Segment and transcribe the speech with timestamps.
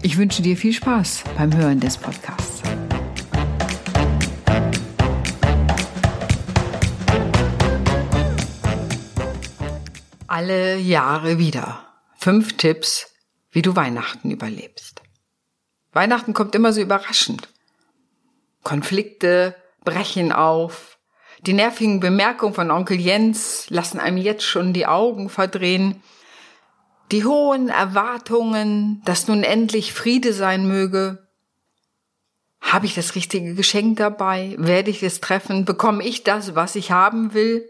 [0.00, 2.62] Ich wünsche dir viel Spaß beim Hören des Podcasts.
[10.28, 11.84] Alle Jahre wieder.
[12.16, 13.12] Fünf Tipps
[13.50, 15.02] wie du Weihnachten überlebst.
[15.92, 17.48] Weihnachten kommt immer so überraschend.
[18.62, 20.98] Konflikte brechen auf.
[21.46, 26.02] Die nervigen Bemerkungen von Onkel Jens lassen einem jetzt schon die Augen verdrehen.
[27.10, 31.26] Die hohen Erwartungen, dass nun endlich Friede sein möge.
[32.60, 34.54] Habe ich das richtige Geschenk dabei?
[34.58, 35.64] Werde ich es treffen?
[35.64, 37.68] Bekomme ich das, was ich haben will?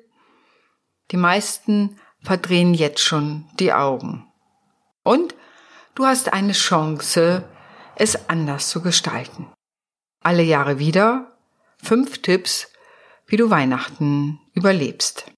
[1.11, 4.27] Die meisten verdrehen jetzt schon die Augen.
[5.05, 5.35] Und
[5.99, 7.43] Du hast eine Chance,
[7.97, 9.49] es anders zu gestalten.
[10.23, 11.37] Alle Jahre wieder
[11.83, 12.71] fünf Tipps,
[13.27, 15.29] wie du Weihnachten überlebst.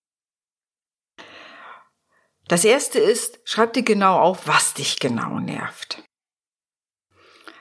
[2.50, 6.02] Das erste ist, schreib dir genau auf, was dich genau nervt.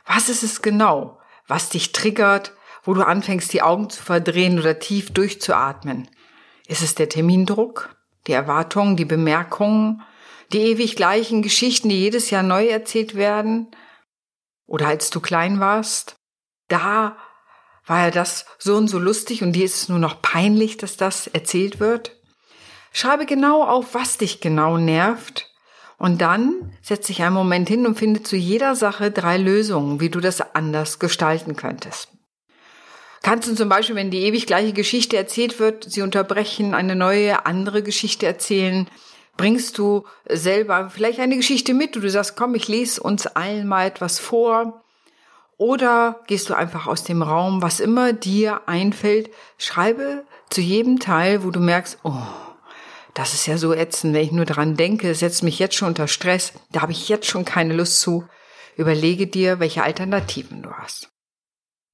[0.07, 4.79] Was ist es genau, was dich triggert, wo du anfängst, die Augen zu verdrehen oder
[4.79, 6.09] tief durchzuatmen?
[6.65, 10.01] Ist es der Termindruck, die Erwartungen, die Bemerkungen,
[10.53, 13.67] die ewig gleichen Geschichten, die jedes Jahr neu erzählt werden?
[14.65, 16.15] Oder als du klein warst?
[16.67, 17.15] Da
[17.85, 20.97] war ja das so und so lustig und dir ist es nur noch peinlich, dass
[20.97, 22.18] das erzählt wird?
[22.91, 25.49] Schreibe genau auf, was dich genau nervt.
[25.97, 30.09] Und dann setz dich einen Moment hin und finde zu jeder Sache drei Lösungen, wie
[30.09, 32.09] du das anders gestalten könntest.
[33.21, 37.45] Kannst du zum Beispiel, wenn die ewig gleiche Geschichte erzählt wird, sie unterbrechen, eine neue,
[37.45, 38.87] andere Geschichte erzählen,
[39.35, 43.87] bringst du selber vielleicht eine Geschichte mit, du sagst, komm, ich lese uns allen mal
[43.87, 44.83] etwas vor.
[45.57, 51.43] Oder gehst du einfach aus dem Raum, was immer dir einfällt, schreibe zu jedem Teil,
[51.43, 52.13] wo du merkst, oh,
[53.19, 56.07] das ist ja so ätzend, wenn ich nur daran denke, setzt mich jetzt schon unter
[56.07, 58.25] Stress, da habe ich jetzt schon keine Lust zu.
[58.77, 61.09] Überlege dir, welche Alternativen du hast.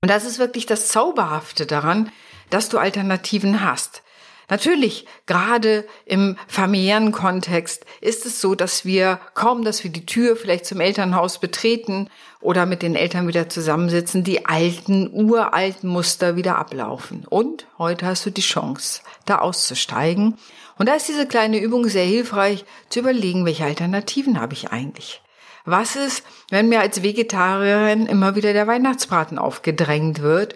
[0.03, 2.11] Und das ist wirklich das Zauberhafte daran,
[2.51, 4.03] dass du Alternativen hast.
[4.49, 10.35] Natürlich, gerade im familiären Kontext ist es so, dass wir kaum, dass wir die Tür
[10.35, 16.59] vielleicht zum Elternhaus betreten oder mit den Eltern wieder zusammensitzen, die alten, uralten Muster wieder
[16.59, 17.25] ablaufen.
[17.27, 20.37] Und heute hast du die Chance, da auszusteigen.
[20.77, 25.21] Und da ist diese kleine Übung sehr hilfreich, zu überlegen, welche Alternativen habe ich eigentlich.
[25.63, 30.55] Was ist, wenn mir als Vegetarierin immer wieder der Weihnachtsbraten aufgedrängt wird?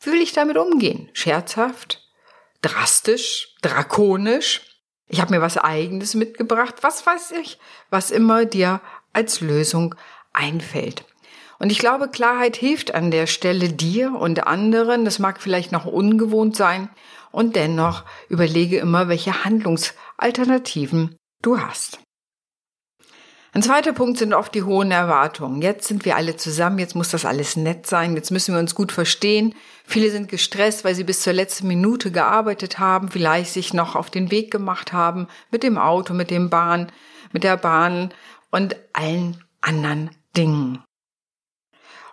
[0.00, 1.08] Wie will ich damit umgehen?
[1.14, 2.04] Scherzhaft?
[2.64, 4.62] drastisch, drakonisch.
[5.06, 7.58] Ich habe mir was eigenes mitgebracht, was weiß ich,
[7.90, 8.80] was immer dir
[9.12, 9.94] als Lösung
[10.32, 11.04] einfällt.
[11.58, 15.04] Und ich glaube, Klarheit hilft an der Stelle dir und anderen.
[15.04, 16.88] Das mag vielleicht noch ungewohnt sein.
[17.34, 21.98] Und dennoch überlege immer, welche Handlungsalternativen du hast.
[23.52, 25.60] Ein zweiter Punkt sind oft die hohen Erwartungen.
[25.60, 28.76] Jetzt sind wir alle zusammen, jetzt muss das alles nett sein, jetzt müssen wir uns
[28.76, 29.52] gut verstehen.
[29.84, 34.10] Viele sind gestresst, weil sie bis zur letzten Minute gearbeitet haben, vielleicht sich noch auf
[34.10, 36.92] den Weg gemacht haben mit dem Auto, mit dem Bahn,
[37.32, 38.14] mit der Bahn
[38.52, 40.84] und allen anderen Dingen.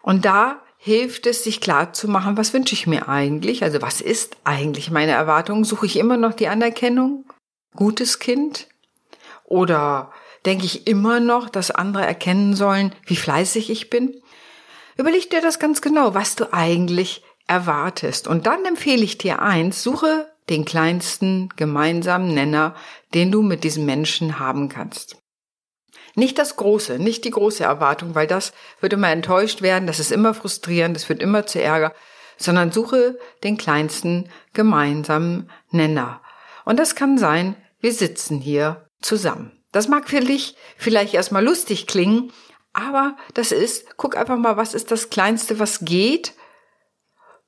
[0.01, 3.63] Und da hilft es, sich klar zu machen, was wünsche ich mir eigentlich?
[3.63, 5.63] Also was ist eigentlich meine Erwartung?
[5.63, 7.25] Suche ich immer noch die Anerkennung?
[7.75, 8.67] Gutes Kind?
[9.43, 10.11] Oder
[10.43, 14.19] denke ich immer noch, dass andere erkennen sollen, wie fleißig ich bin?
[14.97, 18.27] Überleg dir das ganz genau, was du eigentlich erwartest.
[18.27, 22.73] Und dann empfehle ich dir eins, suche den kleinsten gemeinsamen Nenner,
[23.13, 25.20] den du mit diesem Menschen haben kannst.
[26.15, 30.11] Nicht das Große, nicht die große Erwartung, weil das wird immer enttäuscht werden, das ist
[30.11, 31.93] immer frustrierend, das wird immer zu Ärger,
[32.37, 36.21] sondern suche den kleinsten gemeinsamen Nenner.
[36.65, 39.51] Und das kann sein, wir sitzen hier zusammen.
[39.71, 42.31] Das mag für dich vielleicht erstmal lustig klingen,
[42.73, 46.33] aber das ist, guck einfach mal, was ist das Kleinste, was geht.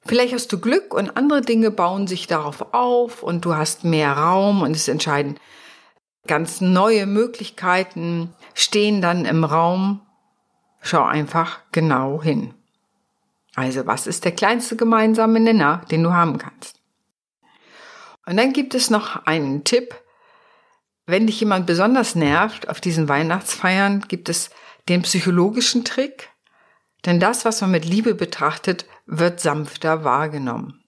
[0.05, 4.13] Vielleicht hast du Glück und andere Dinge bauen sich darauf auf und du hast mehr
[4.13, 5.39] Raum und es entscheiden
[6.27, 10.01] ganz neue Möglichkeiten stehen dann im Raum.
[10.81, 12.53] Schau einfach genau hin.
[13.55, 16.79] Also, was ist der kleinste gemeinsame Nenner, den du haben kannst?
[18.25, 19.95] Und dann gibt es noch einen Tipp,
[21.05, 24.49] wenn dich jemand besonders nervt auf diesen Weihnachtsfeiern, gibt es
[24.87, 26.29] den psychologischen Trick,
[27.05, 30.82] Denn das, was man mit Liebe betrachtet, wird sanfter wahrgenommen.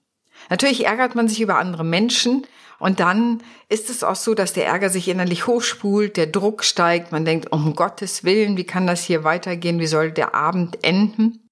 [0.50, 2.46] Natürlich ärgert man sich über andere Menschen
[2.78, 7.12] und dann ist es auch so, dass der Ärger sich innerlich hochspult, der Druck steigt,
[7.12, 11.46] man denkt, um Gottes Willen, wie kann das hier weitergehen, wie soll der Abend enden?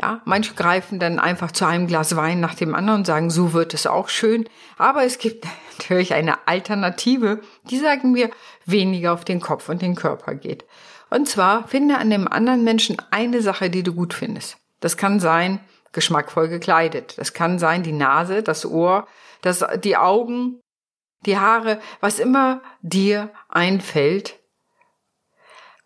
[0.00, 3.52] Ja, manche greifen dann einfach zu einem Glas Wein nach dem anderen und sagen, so
[3.52, 4.48] wird es auch schön.
[4.76, 5.46] Aber es gibt
[5.78, 8.30] natürlich eine Alternative, die sagen mir,
[8.66, 10.64] weniger auf den Kopf und den Körper geht.
[11.10, 14.56] Und zwar finde an dem anderen Menschen eine Sache, die du gut findest.
[14.80, 15.60] Das kann sein,
[15.94, 17.16] geschmackvoll gekleidet.
[17.16, 19.06] Das kann sein, die Nase, das Ohr,
[19.40, 20.60] das, die Augen,
[21.24, 24.38] die Haare, was immer dir einfällt,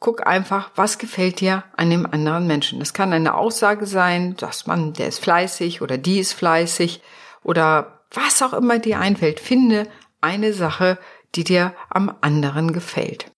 [0.01, 2.79] guck einfach, was gefällt dir an dem anderen Menschen.
[2.79, 7.03] Das kann eine Aussage sein, dass man, der ist fleißig oder die ist fleißig
[7.43, 9.41] oder was auch immer dir einfällt.
[9.41, 9.89] Finde
[10.21, 10.99] eine Sache,
[11.35, 13.31] die dir am anderen gefällt.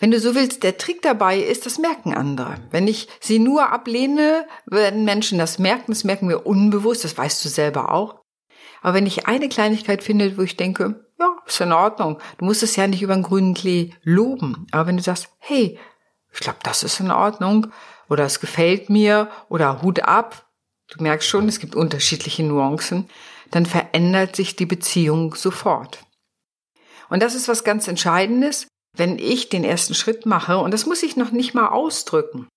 [0.00, 2.56] Wenn du so willst, der Trick dabei ist, das merken andere.
[2.70, 7.44] Wenn ich sie nur ablehne, werden Menschen das merken, das merken wir unbewusst, das weißt
[7.44, 8.22] du selber auch.
[8.80, 12.18] Aber wenn ich eine Kleinigkeit finde, wo ich denke, ja, ist in Ordnung.
[12.38, 14.66] Du musst es ja nicht über den grünen Klee loben.
[14.72, 15.78] Aber wenn du sagst, hey,
[16.32, 17.66] ich glaube, das ist in Ordnung
[18.08, 20.48] oder es gefällt mir oder Hut ab,
[20.88, 23.10] du merkst schon, es gibt unterschiedliche Nuancen,
[23.50, 25.98] dann verändert sich die Beziehung sofort.
[27.10, 31.02] Und das ist was ganz Entscheidendes, wenn ich den ersten Schritt mache, und das muss
[31.02, 32.48] ich noch nicht mal ausdrücken.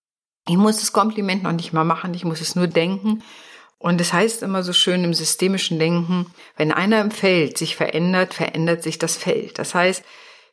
[0.48, 3.24] Ich muss das Kompliment noch nicht mal machen, ich muss es nur denken
[3.84, 8.34] und es heißt immer so schön im systemischen Denken, wenn einer im Feld sich verändert,
[8.34, 9.60] verändert sich das Feld.
[9.60, 10.06] Das heißt,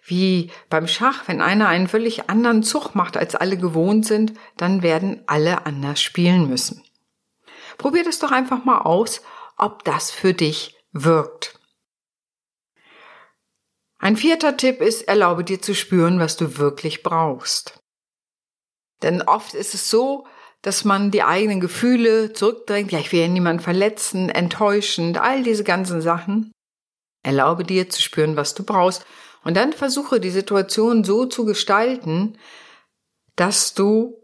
[0.04, 4.82] wie beim Schach, wenn einer einen völlig anderen Zug macht, als alle gewohnt sind, dann
[4.82, 6.82] werden alle anders spielen müssen.
[7.78, 9.22] Probier das doch einfach mal aus,
[9.56, 11.59] ob das für dich wirkt.
[14.00, 17.80] Ein vierter Tipp ist, erlaube dir zu spüren, was du wirklich brauchst.
[19.02, 20.26] Denn oft ist es so,
[20.62, 22.92] dass man die eigenen Gefühle zurückdrängt.
[22.92, 26.50] Ja, ich will ja niemanden verletzen, enttäuschend, all diese ganzen Sachen.
[27.22, 29.04] Erlaube dir zu spüren, was du brauchst.
[29.44, 32.38] Und dann versuche die Situation so zu gestalten,
[33.36, 34.18] dass du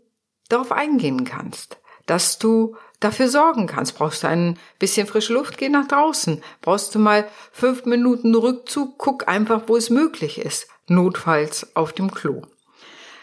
[0.49, 3.97] darauf eingehen kannst, dass du dafür sorgen kannst.
[3.97, 6.43] Brauchst du ein bisschen frische Luft, geh nach draußen.
[6.61, 10.69] Brauchst du mal fünf Minuten Rückzug, guck einfach, wo es möglich ist.
[10.89, 12.43] Notfalls auf dem Klo.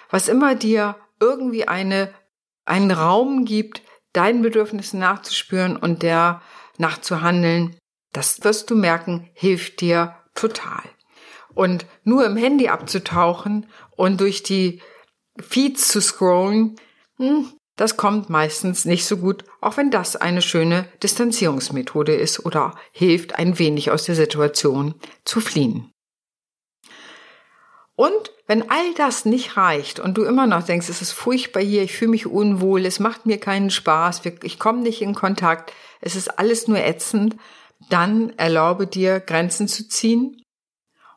[0.10, 2.14] Was immer dir irgendwie eine
[2.66, 3.81] einen Raum gibt,
[4.14, 6.42] deinen Bedürfnissen nachzuspüren und der
[6.78, 7.75] nachzuhandeln,
[8.12, 10.84] das wirst du merken, hilft dir total.
[11.54, 14.81] Und nur im Handy abzutauchen und durch die
[15.40, 16.75] Feeds zu scrollen,
[17.18, 22.75] hm, das kommt meistens nicht so gut, auch wenn das eine schöne Distanzierungsmethode ist oder
[22.92, 25.92] hilft, ein wenig aus der Situation zu fliehen.
[27.96, 31.84] Und wenn all das nicht reicht und du immer noch denkst, es ist furchtbar hier,
[31.84, 35.72] ich fühle mich unwohl, es macht mir keinen Spaß, ich komme nicht in Kontakt,
[36.02, 37.38] es ist alles nur ätzend,
[37.90, 40.42] dann erlaube dir Grenzen zu ziehen.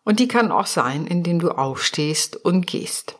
[0.04, 3.18] Und die kann auch sein, indem du aufstehst und gehst.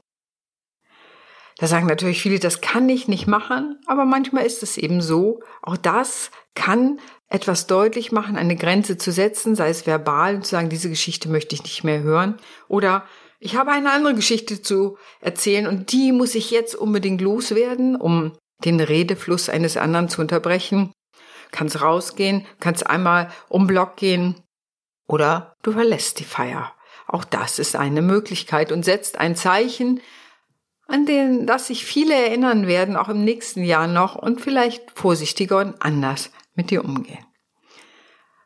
[1.58, 5.40] Da sagen natürlich viele, das kann ich nicht machen, aber manchmal ist es eben so.
[5.62, 10.50] Auch das kann etwas deutlich machen, eine Grenze zu setzen, sei es verbal und zu
[10.50, 12.36] sagen, diese Geschichte möchte ich nicht mehr hören
[12.68, 13.04] oder
[13.38, 18.32] ich habe eine andere Geschichte zu erzählen und die muss ich jetzt unbedingt loswerden, um
[18.64, 20.92] den Redefluss eines anderen zu unterbrechen.
[21.50, 24.42] Kannst rausgehen, kannst einmal um Block gehen
[25.06, 26.72] oder du verlässt die Feier.
[27.06, 30.00] Auch das ist eine Möglichkeit und setzt ein Zeichen,
[30.88, 35.58] an den, das sich viele erinnern werden, auch im nächsten Jahr noch und vielleicht vorsichtiger
[35.58, 37.24] und anders mit dir umgehen.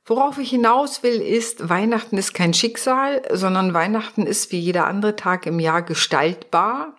[0.06, 5.14] Worauf ich hinaus will, ist, Weihnachten ist kein Schicksal, sondern Weihnachten ist wie jeder andere
[5.14, 6.97] Tag im Jahr gestaltbar.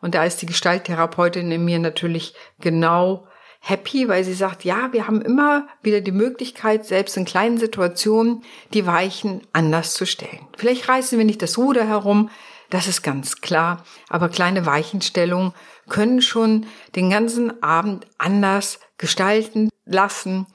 [0.00, 3.26] Und da ist die Gestalttherapeutin in mir natürlich genau
[3.58, 8.44] happy, weil sie sagt, ja, wir haben immer wieder die Möglichkeit, selbst in kleinen Situationen
[8.72, 10.46] die Weichen anders zu stellen.
[10.56, 12.30] Vielleicht reißen wir nicht das Ruder herum,
[12.70, 15.52] das ist ganz klar, aber kleine Weichenstellungen
[15.88, 20.46] können schon den ganzen Abend anders gestalten lassen,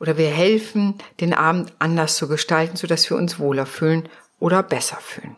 [0.00, 4.08] oder wir helfen, den Abend anders zu gestalten, sodass wir uns wohler fühlen
[4.40, 5.36] oder besser fühlen.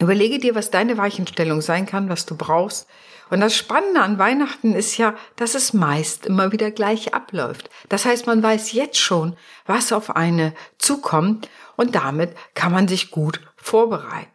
[0.00, 2.88] Überlege dir, was deine Weichenstellung sein kann, was du brauchst.
[3.30, 7.70] Und das Spannende an Weihnachten ist ja, dass es meist immer wieder gleich abläuft.
[7.88, 13.12] Das heißt, man weiß jetzt schon, was auf eine zukommt und damit kann man sich
[13.12, 14.31] gut vorbereiten.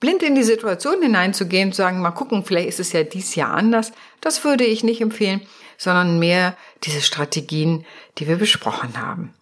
[0.00, 3.54] Blind in die Situation hineinzugehen zu sagen, mal gucken, vielleicht ist es ja dies Jahr
[3.54, 5.40] anders, das würde ich nicht empfehlen,
[5.76, 7.84] sondern mehr diese Strategien,
[8.18, 9.34] die wir besprochen haben.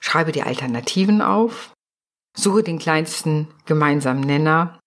[0.00, 1.72] Schreibe die Alternativen auf,
[2.36, 4.78] suche den kleinsten gemeinsamen Nenner,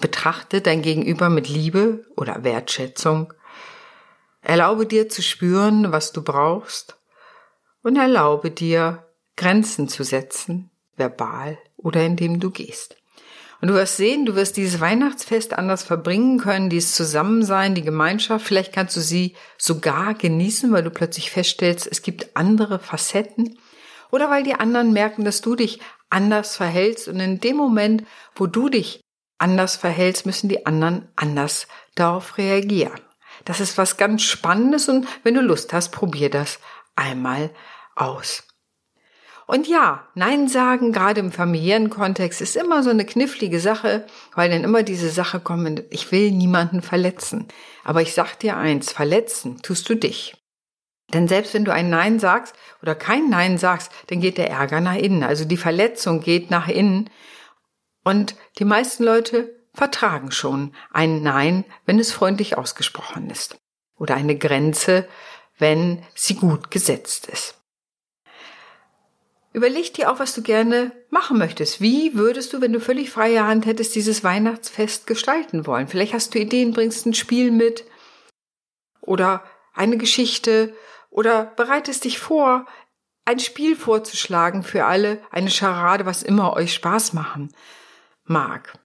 [0.00, 3.32] betrachte dein Gegenüber mit Liebe oder Wertschätzung
[4.46, 6.96] Erlaube dir zu spüren, was du brauchst
[7.82, 12.96] und erlaube dir, Grenzen zu setzen, verbal oder indem du gehst.
[13.66, 18.46] Und du wirst sehen, du wirst dieses Weihnachtsfest anders verbringen können, dieses Zusammensein, die Gemeinschaft.
[18.46, 23.58] Vielleicht kannst du sie sogar genießen, weil du plötzlich feststellst, es gibt andere Facetten.
[24.12, 25.80] Oder weil die anderen merken, dass du dich
[26.10, 27.08] anders verhältst.
[27.08, 28.04] Und in dem Moment,
[28.36, 29.00] wo du dich
[29.36, 33.00] anders verhältst, müssen die anderen anders darauf reagieren.
[33.46, 36.60] Das ist was ganz Spannendes und wenn du Lust hast, probier das
[36.94, 37.50] einmal
[37.96, 38.45] aus.
[39.46, 44.50] Und ja, Nein sagen, gerade im familiären Kontext, ist immer so eine knifflige Sache, weil
[44.50, 47.46] dann immer diese Sache kommt, ich will niemanden verletzen.
[47.84, 50.34] Aber ich sag dir eins, verletzen tust du dich.
[51.14, 54.80] Denn selbst wenn du ein Nein sagst oder kein Nein sagst, dann geht der Ärger
[54.80, 55.22] nach innen.
[55.22, 57.08] Also die Verletzung geht nach innen.
[58.02, 63.56] Und die meisten Leute vertragen schon ein Nein, wenn es freundlich ausgesprochen ist.
[63.96, 65.06] Oder eine Grenze,
[65.58, 67.54] wenn sie gut gesetzt ist.
[69.56, 71.80] Überleg dir auch, was du gerne machen möchtest.
[71.80, 75.88] Wie würdest du, wenn du völlig freie Hand hättest, dieses Weihnachtsfest gestalten wollen?
[75.88, 77.86] Vielleicht hast du Ideen, bringst ein Spiel mit
[79.00, 80.74] oder eine Geschichte
[81.08, 82.66] oder bereitest dich vor,
[83.24, 87.50] ein Spiel vorzuschlagen für alle, eine Scharade, was immer euch Spaß machen
[88.24, 88.78] mag.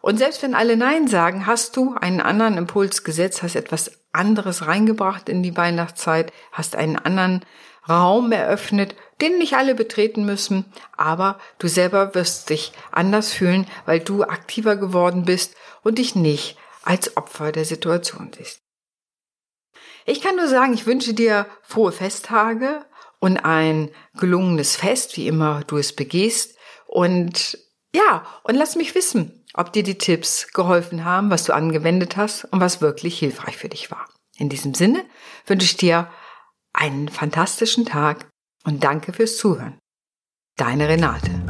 [0.00, 4.68] Und selbst wenn alle Nein sagen, hast du einen anderen Impuls gesetzt, hast etwas anderes
[4.68, 7.44] reingebracht in die Weihnachtszeit, hast einen anderen
[7.88, 10.64] Raum eröffnet, den nicht alle betreten müssen,
[10.96, 16.56] aber du selber wirst dich anders fühlen, weil du aktiver geworden bist und dich nicht
[16.82, 18.60] als Opfer der Situation siehst.
[20.06, 22.84] Ich kann nur sagen, ich wünsche dir frohe Festtage
[23.20, 26.58] und ein gelungenes Fest, wie immer du es begehst.
[26.86, 27.58] Und
[27.94, 32.44] ja, und lass mich wissen, ob dir die Tipps geholfen haben, was du angewendet hast
[32.44, 34.06] und was wirklich hilfreich für dich war.
[34.36, 35.04] In diesem Sinne
[35.46, 36.10] wünsche ich dir
[36.72, 38.26] einen fantastischen Tag
[38.64, 39.78] und danke fürs Zuhören.
[40.56, 41.43] Deine Renate.